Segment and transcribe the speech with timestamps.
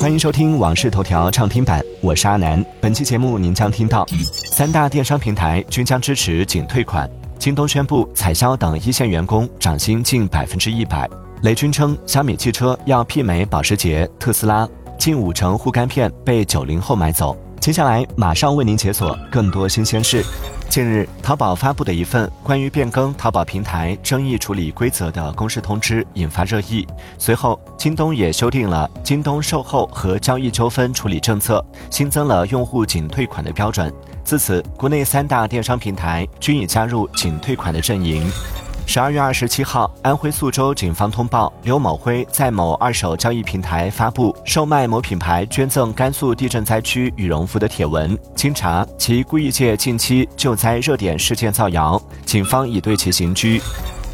[0.00, 2.64] 欢迎收听《往事头条》畅听版，我是阿南。
[2.80, 7.06] 本期节目您将听到：三大电商平台均将支持仅退款；
[7.38, 11.06] 京东宣布彩销等一线员工涨薪近百分之一百；
[11.42, 14.66] 雷军称小米汽车要媲美保时捷、特斯拉；
[14.98, 17.36] 近五成护肝片被九零后买走。
[17.60, 20.24] 接下来马上为您解锁更多新鲜事。
[20.70, 26.86] 近日，淘宝发布的一份关于变更淘宝平台争议处理规则的公示通知引发热议。
[27.18, 33.92] 随后，京东也修订了京东售后和交易纠纷处理政策，新增了用户仅退款的标准。
[34.22, 38.30] 自此，国内三大电商平台均已加入仅退款的阵营。
[38.92, 48.18] 十二月二十七号，安徽宿州警方通报刘某辉在某二手交易平台发布售卖某品牌捐赠甘肃地震灾区羽绒服的帖文。
[48.34, 53.62] 经查，其故意借近期救灾热点事件造谣，警方已对其刑拘。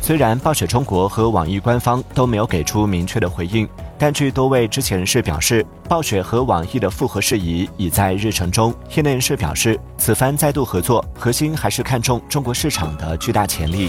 [0.03, 8.75] 虽然暴雪中国和网易官方都没有给出明确的回应，但据多位知情人士表示，暴雪和网易的复合事宜已在日程中。
[8.95, 13.89] 业内人士表示，此番再度合作，核心还是看重中国市场的巨大潜力。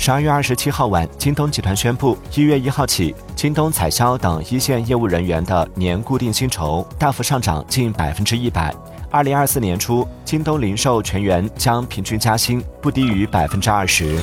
[0.00, 8.74] 十二月二十七号晚，京东集团宣布，一月一号起，京东彩销等一线业务人员的年固定薪酬大幅上涨近百分之一百。
[9.10, 14.18] 二零二四年初，京东零售全员将平均加薪不低于百分之二十。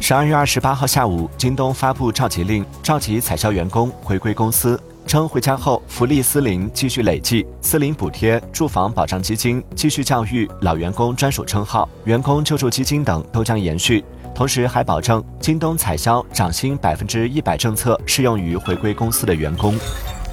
[0.00, 14.04] 十二月二十八号下午，京东发布召集令，召集采销员工回归公司，称回家后福利私龄继续累计，私龄补贴、住房保障基金继续教育老员工专属称号、员工救助基金等都将延续。
[14.34, 19.78] 同时还保证，京东彩销涨薪百分之一百政策适用于回归公司的员工。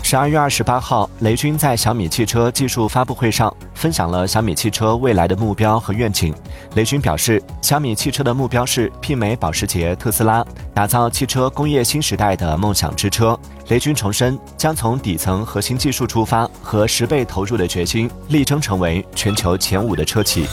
[0.01, 6.33] 十二月二十八号，雷军在小米汽车技术发布会上分享了小米汽车未来的目标和愿景。
[6.73, 13.37] 雷军表示，小米汽车的目标是媲美保时捷、特斯拉，打造汽车工业新时代的梦想之车。
[13.67, 20.47] 雷军重申，将从底层核心技术出发，和十倍投入的决心，力争成为全球前五的车企。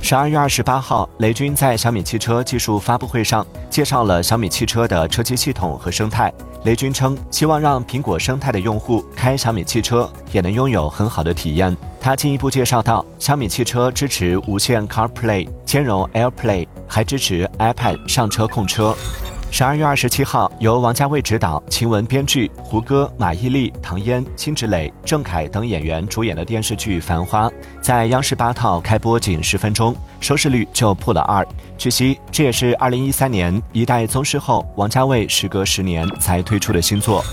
[0.00, 6.32] 十二月二十八号，雷军在小米汽车技术发布会上介绍了小米汽车的车机系统和生态。
[6.64, 11.76] 雷军称，希望让苹果生态的用户开小米汽车也能拥有很好的体验。
[12.00, 18.96] 他进一步介绍到，小米汽车支持无线 CarPlay，兼容 AirPlay，还支持 iPad 上车控车。
[19.50, 27.48] 十二月二十七号，由王家卫执导、秦雯编剧、胡歌、马伊琍、唐嫣、辛芷蕾、郑恺等演员主演的电视剧《繁花》
[27.80, 31.44] 在央视八套开播仅十分钟，收视率就破了二。
[31.76, 37.24] 据悉，这也是二零一三年一代宗师后，王家卫时隔十年才推出的新作。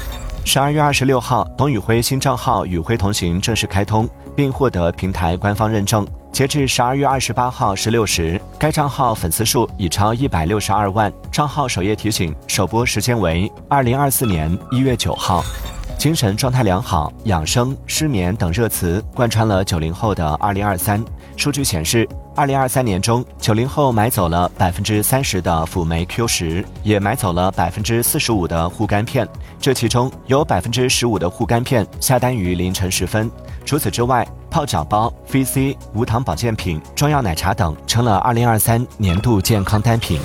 [0.45, 6.07] 十二月二十六号，董宇辉新账号“宇辉同行”正式开通，并获得平台官方认证。
[6.35, 11.09] 截至十二月二十八号十六时，该账号粉丝数已超一百六十二万。
[11.31, 15.41] 账号首页提醒首播时间为二零二四年一月九号。
[15.97, 21.01] 精神状态良好、养生、失眠等热词贯穿了九零后的二零二三。
[21.37, 29.25] 数据显示，二零二三年中，九零后买走了百分之三十的辅酶 Q 十，也买走了百分之四十五的护肝片。
[29.57, 33.31] 这其中有百分之十五的护肝片下单于凌晨时分。
[33.63, 40.17] 除此之外，泡脚包、VC、无糖保健品、中药奶茶等成了2023年度健康单品。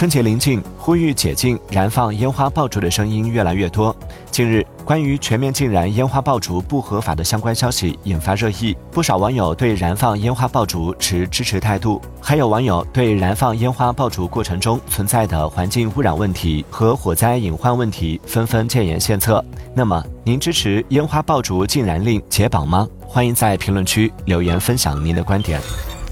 [0.00, 3.94] 春节临近，呼吁解禁燃放烟花爆竹的声音越来越多。
[4.30, 19.44] 近日，关于全面禁燃烟花爆竹不合法的相关消息引发热议，不少网友对燃放烟花爆竹持支持态度，还有网友对燃放烟花爆竹过程中存在的环境污染问题和火灾隐患问题纷纷建言献策。
[19.74, 22.88] 那么，您支持烟花爆竹禁燃令解绑吗？
[23.06, 25.60] 欢迎在评论区留言分享您的观点。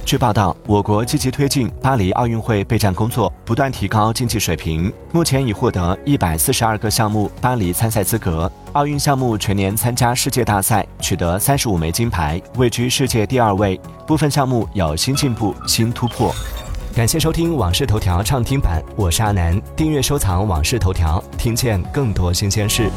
[0.09, 4.91] 据报道，我国积极推进巴黎奥运会备战工作，不断提高竞技水平。
[5.13, 8.51] 目前已获得一百四十二个项目巴黎参赛资格。
[8.73, 13.79] 奥运项目全年参加世界大赛，取得三十五枚金牌，位居世界第二位。
[14.07, 16.35] 部分项目有新进步、新突破。
[16.97, 19.61] 感谢收听《往事头条》畅听版，我是阿南。
[19.77, 22.91] 订阅收藏《往事头条》，听见更多新鲜事。